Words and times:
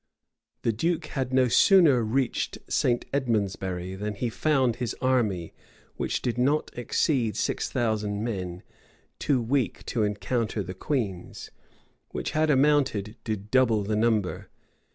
[]The 0.63 0.71
duke 0.73 1.05
had 1.05 1.31
no 1.31 1.47
sooner 1.47 2.01
reached 2.01 2.57
St. 2.67 3.05
Edmondsbury, 3.13 3.93
than 3.93 4.15
he 4.15 4.31
found 4.31 4.77
his 4.77 4.95
army, 4.99 5.53
which 5.95 6.23
did 6.23 6.39
not 6.39 6.71
exceed 6.75 7.37
six 7.37 7.69
thousand 7.69 8.23
men, 8.23 8.63
too 9.19 9.39
weak 9.39 9.85
to 9.85 10.01
encounter 10.01 10.63
the 10.63 10.73
queen's,[] 10.73 11.51
which 12.09 12.35
amounted 12.35 13.15
to 13.25 13.37
double 13.37 13.83
the 13.83 13.95
number. 13.95 14.49